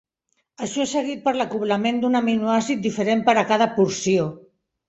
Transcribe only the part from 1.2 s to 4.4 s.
per l'acoblament d'un aminoàcid diferent per a cada porció.